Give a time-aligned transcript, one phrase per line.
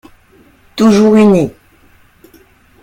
[0.75, 1.53] Toujours unis